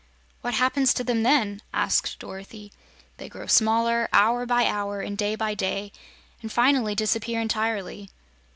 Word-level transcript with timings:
"What 0.41 0.55
happens 0.55 0.95
to 0.95 1.03
them, 1.03 1.21
then?" 1.21 1.61
asked 1.75 2.17
Dorothy. 2.17 2.71
"They 3.17 3.29
grow 3.29 3.45
smaller, 3.45 4.09
hour 4.11 4.47
by 4.47 4.65
hour 4.65 5.01
and 5.01 5.15
day 5.15 5.35
by 5.35 5.53
day, 5.53 5.91
and 6.41 6.51
finally 6.51 6.95
disappear 6.95 7.39
entirely." 7.39 8.09